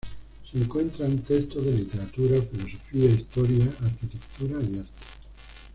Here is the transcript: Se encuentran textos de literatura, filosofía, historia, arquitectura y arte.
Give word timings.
Se 0.51 0.57
encuentran 0.57 1.19
textos 1.19 1.63
de 1.63 1.73
literatura, 1.73 2.41
filosofía, 2.41 3.05
historia, 3.11 3.65
arquitectura 3.81 4.59
y 4.67 4.79
arte. 4.79 4.89